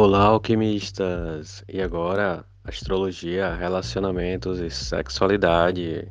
Olá, 0.00 0.26
alquimistas! 0.26 1.64
E 1.68 1.82
agora, 1.82 2.44
astrologia, 2.62 3.52
relacionamentos 3.52 4.60
e 4.60 4.70
sexualidade. 4.70 6.06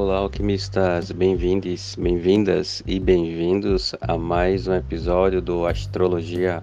Olá, 0.00 0.18
alquimistas! 0.18 1.10
Bem-vindos, 1.10 1.96
bem-vindas 1.96 2.84
e 2.86 3.00
bem-vindos 3.00 3.96
a 4.00 4.16
mais 4.16 4.68
um 4.68 4.74
episódio 4.74 5.42
do 5.42 5.66
Astrologia, 5.66 6.62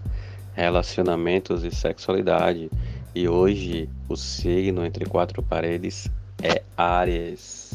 Relacionamentos 0.53 1.66
e 1.66 1.70
Sexualidade. 1.70 2.71
E 3.13 3.27
hoje 3.27 3.90
o 4.07 4.16
signo 4.16 4.85
entre 4.85 5.03
quatro 5.05 5.43
paredes 5.43 6.09
é 6.41 6.63
Áries. 6.77 7.73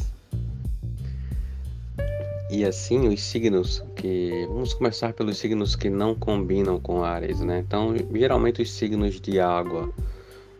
E 2.49 2.65
assim, 2.65 3.07
os 3.07 3.21
signos 3.21 3.83
que. 3.95 4.47
Vamos 4.47 4.73
começar 4.73 5.13
pelos 5.13 5.37
signos 5.37 5.75
que 5.75 5.91
não 5.91 6.15
combinam 6.15 6.79
com 6.79 7.03
Áries, 7.03 7.39
né? 7.39 7.59
Então, 7.59 7.93
geralmente 8.11 8.63
os 8.63 8.71
signos 8.71 9.21
de 9.21 9.39
água, 9.39 9.93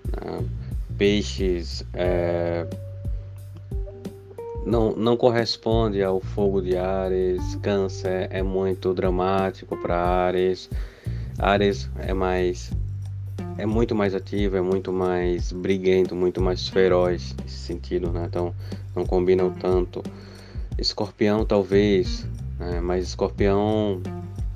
né? 0.05 0.45
peixes, 0.95 1.83
é 1.91 2.67
não, 4.65 4.95
não 4.95 5.17
corresponde 5.17 6.03
ao 6.03 6.19
fogo 6.19 6.61
de 6.61 6.77
Ares. 6.77 7.55
Câncer 7.61 8.27
é 8.31 8.43
muito 8.43 8.93
dramático 8.93 9.75
para 9.77 9.95
Ares. 9.97 10.69
Ares 11.37 11.89
é 11.99 12.13
mais 12.13 12.71
é 13.57 13.65
muito 13.65 13.93
mais 13.93 14.15
ativo, 14.15 14.55
é 14.55 14.61
muito 14.61 14.91
mais 14.91 15.51
briguento, 15.51 16.15
muito 16.15 16.41
mais 16.41 16.67
feroz 16.67 17.35
nesse 17.41 17.57
sentido, 17.57 18.11
né? 18.11 18.25
Então 18.27 18.53
não 18.95 19.05
combinam 19.05 19.51
tanto. 19.51 20.01
Escorpião 20.77 21.45
talvez, 21.45 22.25
né? 22.57 22.79
mas 22.81 23.07
escorpião 23.07 24.01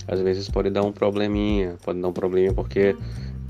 às 0.07 0.19
vezes 0.21 0.49
pode 0.49 0.69
dar 0.69 0.83
um 0.83 0.91
probleminha, 0.91 1.75
pode 1.83 1.99
dar 1.99 2.07
um 2.07 2.13
probleminha 2.13 2.53
porque 2.53 2.95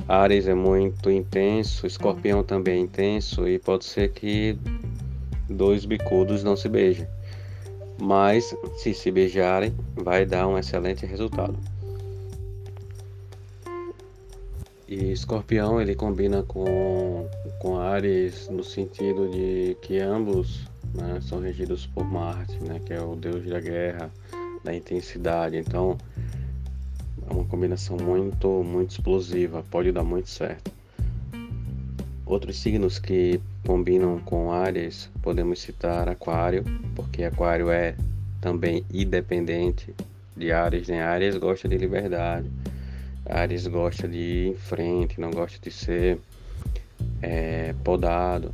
Ares 0.08 0.48
é 0.48 0.54
muito 0.54 1.10
intenso, 1.10 1.86
escorpião 1.86 2.44
também 2.44 2.76
é 2.76 2.80
intenso 2.80 3.48
e 3.48 3.60
pode 3.60 3.86
ser 3.86 4.12
que 4.12 4.58
dois 5.50 5.86
bicudos 5.86 6.44
não 6.44 6.56
se 6.56 6.68
beijam. 6.70 7.08
Mas 8.00 8.56
se 8.78 8.94
se 8.94 9.10
beijarem, 9.12 9.74
vai 9.96 10.26
dar 10.26 10.48
um 10.48 10.58
excelente 10.58 11.06
resultado. 11.06 11.58
E 14.88 15.12
escorpião 15.12 15.82
ele 15.82 15.96
combina 15.96 16.44
com, 16.44 17.28
com 17.60 17.80
Ares 17.80 18.48
no 18.50 18.64
sentido 18.64 19.28
de 19.30 19.76
que 19.82 20.00
ambos 20.00 20.68
né, 20.94 21.20
são 21.22 21.40
regidos 21.40 21.88
por 21.88 22.06
Marte, 22.06 22.56
né, 22.64 22.80
que 22.86 22.94
é 22.94 23.02
o 23.02 23.16
deus 23.16 23.46
da 23.46 23.60
guerra, 23.60 24.12
da 24.64 24.76
intensidade. 24.76 25.58
Então 25.58 25.98
é 27.28 27.34
uma 27.34 27.46
combinação 27.46 27.98
muito, 27.98 28.48
muito 28.64 28.92
explosiva, 28.92 29.66
pode 29.72 29.92
dar 29.92 30.04
muito 30.04 30.30
certo. 30.30 30.75
Outros 32.26 32.58
signos 32.58 32.98
que 32.98 33.40
combinam 33.68 34.18
com 34.18 34.52
Áries, 34.52 35.12
podemos 35.22 35.62
citar 35.62 36.10
Aquário, 36.10 36.64
porque 36.96 37.24
Aquário 37.24 37.70
é 37.70 37.96
também 38.42 38.84
independente 38.92 39.94
de 40.36 40.52
Áries, 40.52 40.88
né? 40.88 41.04
Áries 41.04 41.38
gosta 41.38 41.68
de 41.68 41.78
liberdade, 41.78 42.50
Áries 43.30 43.68
gosta 43.68 44.08
de 44.08 44.18
ir 44.18 44.48
em 44.48 44.56
frente, 44.56 45.22
não 45.22 45.30
gosta 45.30 45.60
de 45.62 45.70
ser 45.70 46.18
é, 47.22 47.76
podado. 47.84 48.52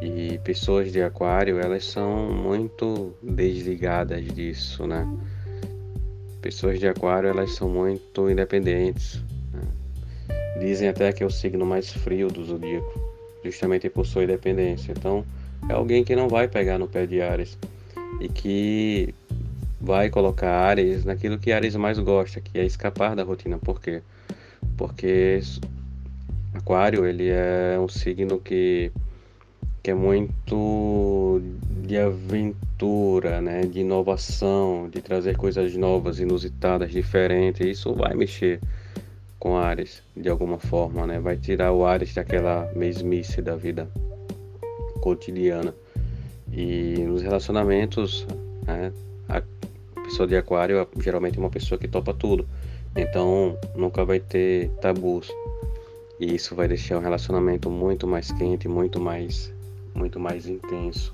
E 0.00 0.38
pessoas 0.38 0.90
de 0.90 1.00
Aquário, 1.00 1.60
elas 1.60 1.84
são 1.84 2.32
muito 2.32 3.14
desligadas 3.22 4.24
disso, 4.34 4.84
né? 4.84 5.06
Pessoas 6.40 6.80
de 6.80 6.88
Aquário, 6.88 7.28
elas 7.28 7.54
são 7.54 7.68
muito 7.68 8.28
independentes. 8.28 9.22
Né? 9.52 9.62
Dizem 10.58 10.88
até 10.88 11.12
que 11.12 11.22
é 11.22 11.26
o 11.26 11.30
signo 11.30 11.64
mais 11.64 11.92
frio 11.92 12.26
do 12.26 12.44
zodíaco 12.44 13.11
justamente 13.44 13.88
por 13.88 14.06
sua 14.06 14.24
independência. 14.24 14.92
Então, 14.92 15.24
é 15.68 15.72
alguém 15.72 16.04
que 16.04 16.16
não 16.16 16.28
vai 16.28 16.48
pegar 16.48 16.78
no 16.78 16.88
pé 16.88 17.06
de 17.06 17.20
Ares 17.20 17.58
e 18.20 18.28
que 18.28 19.14
vai 19.80 20.10
colocar 20.10 20.50
Ares 20.50 21.04
naquilo 21.04 21.38
que 21.38 21.52
Ares 21.52 21.76
mais 21.76 21.98
gosta, 21.98 22.40
que 22.40 22.58
é 22.58 22.64
escapar 22.64 23.16
da 23.16 23.22
rotina. 23.22 23.58
Por 23.58 23.80
quê? 23.80 24.02
Porque 24.76 25.40
Aquário, 26.54 27.06
ele 27.06 27.28
é 27.28 27.78
um 27.78 27.88
signo 27.88 28.38
que 28.38 28.92
que 29.82 29.90
é 29.90 29.94
muito 29.94 31.42
de 31.84 31.98
aventura, 31.98 33.40
né, 33.40 33.62
de 33.62 33.80
inovação, 33.80 34.88
de 34.88 35.02
trazer 35.02 35.36
coisas 35.36 35.74
novas, 35.74 36.20
inusitadas, 36.20 36.92
diferentes. 36.92 37.66
Isso 37.66 37.92
vai 37.92 38.14
mexer 38.14 38.60
com 39.42 39.56
Ares 39.56 40.04
de 40.16 40.28
alguma 40.28 40.56
forma, 40.56 41.04
né? 41.04 41.18
Vai 41.18 41.36
tirar 41.36 41.72
o 41.72 41.84
Ares 41.84 42.14
daquela 42.14 42.70
mesmice 42.76 43.42
da 43.42 43.56
vida 43.56 43.90
cotidiana. 45.00 45.74
E 46.52 46.94
nos 46.98 47.22
relacionamentos, 47.22 48.24
né? 48.64 48.92
a 49.28 49.42
pessoa 50.04 50.28
de 50.28 50.36
Aquário 50.36 50.86
geralmente 51.00 51.38
é 51.38 51.40
uma 51.40 51.50
pessoa 51.50 51.76
que 51.76 51.88
topa 51.88 52.14
tudo. 52.14 52.46
Então 52.94 53.58
nunca 53.74 54.04
vai 54.04 54.20
ter 54.20 54.70
tabus. 54.80 55.28
E 56.20 56.36
isso 56.36 56.54
vai 56.54 56.68
deixar 56.68 56.98
o 56.98 57.00
relacionamento 57.00 57.68
muito 57.68 58.06
mais 58.06 58.30
quente, 58.30 58.68
muito 58.68 59.00
mais, 59.00 59.52
muito 59.92 60.20
mais 60.20 60.46
intenso. 60.46 61.12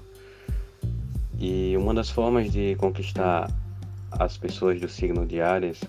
E 1.41 1.75
uma 1.78 1.94
das 1.94 2.11
formas 2.11 2.53
de 2.53 2.75
conquistar 2.75 3.50
as 4.11 4.37
pessoas 4.37 4.78
do 4.78 4.88
signo 4.88 5.25
de 5.25 5.41
Ares 5.41 5.81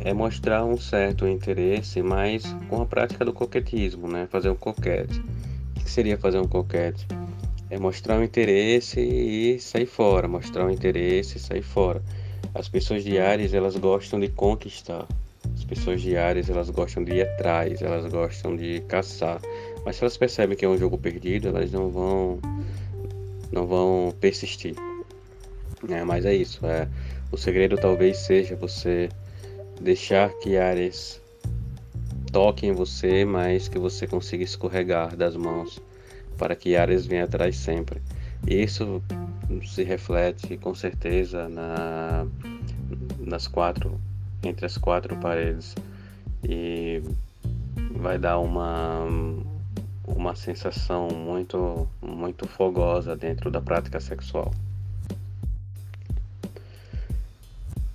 é 0.00 0.12
mostrar 0.12 0.64
um 0.64 0.76
certo 0.76 1.26
interesse, 1.26 2.02
mas 2.02 2.44
com 2.68 2.80
a 2.82 2.86
prática 2.86 3.24
do 3.24 3.32
coquetismo, 3.32 4.08
né? 4.08 4.28
Fazer 4.30 4.50
um 4.50 4.54
coquete. 4.54 5.20
O 5.76 5.84
que 5.84 5.90
seria 5.90 6.18
fazer 6.18 6.38
um 6.38 6.46
coquete? 6.46 7.06
É 7.68 7.78
mostrar 7.78 8.18
um 8.18 8.22
interesse 8.22 9.00
e 9.00 9.58
sair 9.58 9.86
fora, 9.86 10.28
mostrar 10.28 10.64
um 10.66 10.70
interesse 10.70 11.38
e 11.38 11.40
sair 11.40 11.62
fora. 11.62 12.02
As 12.54 12.68
pessoas 12.68 13.02
de 13.02 13.18
Ares, 13.18 13.52
elas 13.52 13.76
gostam 13.76 14.20
de 14.20 14.28
conquistar. 14.28 15.06
As 15.54 15.64
pessoas 15.64 16.00
de 16.00 16.16
Ares, 16.16 16.48
elas 16.48 16.70
gostam 16.70 17.02
de 17.02 17.14
ir 17.14 17.22
atrás, 17.22 17.82
elas 17.82 18.10
gostam 18.10 18.56
de 18.56 18.80
caçar. 18.82 19.40
Mas 19.84 19.96
se 19.96 20.04
elas 20.04 20.16
percebem 20.16 20.56
que 20.56 20.64
é 20.64 20.68
um 20.68 20.78
jogo 20.78 20.96
perdido, 20.96 21.48
elas 21.48 21.70
não 21.72 21.90
vão 21.90 22.38
não 23.52 23.66
vão 23.66 24.14
persistir. 24.20 24.74
É, 25.88 26.04
mas 26.04 26.24
é 26.24 26.34
isso, 26.34 26.64
é 26.66 26.88
o 27.30 27.36
segredo 27.36 27.76
talvez 27.76 28.18
seja 28.18 28.56
você 28.56 29.08
deixar 29.80 30.30
que 30.38 30.56
Ares 30.56 31.20
toque 32.32 32.66
em 32.66 32.72
você, 32.72 33.24
mas 33.24 33.68
que 33.68 33.78
você 33.78 34.06
consiga 34.06 34.44
escorregar 34.44 35.16
das 35.16 35.36
mãos 35.36 35.80
para 36.36 36.54
que 36.54 36.76
Ares 36.76 37.06
venha 37.06 37.24
atrás 37.24 37.56
sempre. 37.56 38.02
Isso 38.46 39.02
se 39.64 39.82
reflete 39.82 40.56
com 40.56 40.74
certeza 40.74 41.48
na, 41.48 42.26
nas 43.18 43.46
quatro, 43.46 44.00
entre 44.42 44.66
as 44.66 44.76
quatro 44.76 45.16
paredes 45.16 45.74
e 46.44 47.02
vai 47.92 48.18
dar 48.18 48.38
uma 48.38 49.06
uma 50.06 50.36
sensação 50.36 51.08
muito 51.08 51.88
muito 52.00 52.46
fogosa 52.46 53.16
dentro 53.16 53.50
da 53.50 53.60
prática 53.60 53.98
sexual. 53.98 54.52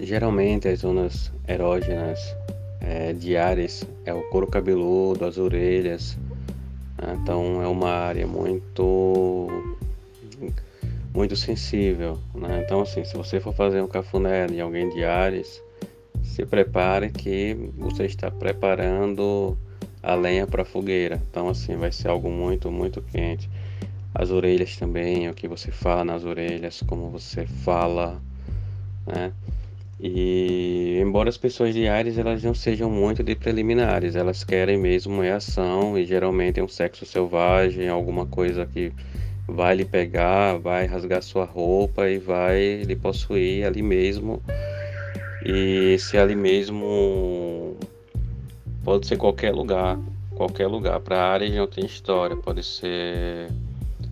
Geralmente 0.04 0.68
as 0.68 0.80
zonas 0.80 1.32
erógenas 1.48 2.36
é, 2.80 3.14
de 3.14 3.38
Ares 3.38 3.86
é 4.04 4.12
o 4.12 4.24
couro 4.30 4.48
cabeludo, 4.48 5.26
as 5.26 5.38
orelhas. 5.38 6.18
Né? 6.98 7.20
Então 7.22 7.62
é 7.62 7.68
uma 7.68 7.92
área 7.92 8.26
muito 8.26 9.48
muito 11.14 11.36
sensível. 11.36 12.18
Né? 12.34 12.64
Então 12.66 12.82
assim, 12.82 13.06
se 13.06 13.16
você 13.16 13.40
for 13.40 13.54
fazer 13.54 13.80
um 13.80 13.88
cafuné 13.88 14.48
de 14.48 14.60
alguém 14.60 14.90
de 14.90 15.04
Ares, 15.04 15.62
se 16.24 16.48
prepare 16.48 17.12
que 17.12 17.56
você 17.78 18.06
está 18.06 18.32
preparando 18.32 19.56
a 20.02 20.16
lenha 20.16 20.48
para 20.48 20.66
fogueira. 20.66 21.22
Então 21.30 21.48
assim, 21.48 21.76
vai 21.76 21.92
ser 21.92 22.08
algo 22.08 22.32
muito, 22.32 22.72
muito 22.72 23.04
quente. 23.04 23.48
As 24.16 24.32
orelhas 24.32 24.76
também, 24.78 25.30
o 25.30 25.34
que 25.36 25.48
você 25.48 25.70
fala 25.72 26.04
nas 26.04 26.26
orelhas, 26.26 26.82
como 26.88 27.12
você 27.12 27.46
fala, 27.46 28.20
né? 29.06 29.32
E 30.04 31.00
embora 31.00 31.30
as 31.30 31.38
pessoas 31.38 31.76
de 31.76 31.88
Ares 31.88 32.18
elas 32.18 32.44
não 32.44 32.56
sejam 32.56 32.90
muito 32.90 33.24
de 33.24 33.36
preliminares, 33.36 34.16
elas 34.16 34.44
querem 34.44 34.76
mesmo 34.76 35.22
é 35.22 35.32
ação 35.32 35.96
e 35.96 36.06
geralmente 36.08 36.60
é 36.60 36.64
um 36.64 36.68
sexo 36.68 37.06
selvagem, 37.06 37.88
alguma 37.88 38.26
coisa 38.26 38.66
que 38.66 38.92
vai 39.48 39.76
lhe 39.76 39.86
pegar, 39.86 40.58
vai 40.58 40.88
rasgar 40.88 41.22
sua 41.22 41.46
roupa 41.46 42.10
e 42.10 42.18
vai 42.18 42.82
lhe 42.82 42.96
possuir 42.96 43.64
ali 43.64 43.84
mesmo. 43.84 44.42
E 45.46 45.94
esse 45.94 46.18
ali 46.18 46.36
mesmo 46.36 47.78
pode 48.84 49.06
ser 49.06 49.18
qualquer 49.18 49.54
lugar, 49.54 50.00
qualquer 50.36 50.66
lugar. 50.66 51.00
Para 51.00 51.22
áreas 51.22 51.54
não 51.54 51.68
tem 51.68 51.86
história, 51.86 52.36
pode 52.36 52.64
ser 52.64 53.50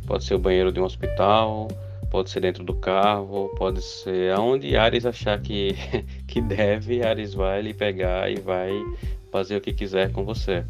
pode 0.06 0.24
ser 0.24 0.36
o 0.36 0.40
banheiro 0.40 0.72
de 0.72 0.80
um 0.80 0.84
hospital, 0.84 1.68
pode 2.10 2.30
ser 2.30 2.40
dentro 2.40 2.64
do 2.64 2.74
carro, 2.74 3.50
pode 3.58 3.82
ser 3.82 4.34
aonde 4.34 4.76
Ares 4.76 5.06
achar 5.06 5.40
que 5.40 5.76
que 6.28 6.42
deve, 6.42 7.04
Ares 7.04 7.34
vai 7.34 7.62
lhe 7.62 7.74
pegar 7.74 8.30
e 8.32 8.40
vai 8.40 8.72
fazer 9.32 9.58
o 9.58 9.62
que 9.62 9.74
quiser 9.74 10.12
com 10.12 10.26
você. 10.26 10.66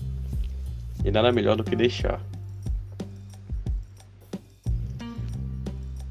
E 1.03 1.11
nada 1.11 1.31
melhor 1.31 1.55
do 1.55 1.63
que 1.63 1.75
deixar. 1.75 2.21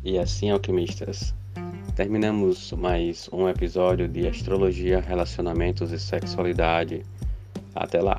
E 0.02 0.18
assim, 0.18 0.50
alquimistas, 0.50 1.34
terminamos 1.94 2.72
mais 2.72 3.28
um 3.30 3.46
episódio 3.48 4.08
de 4.08 4.26
astrologia, 4.26 5.00
relacionamentos 5.00 5.92
e 5.92 5.98
sexualidade. 5.98 7.02
Até 7.74 8.00
lá! 8.00 8.18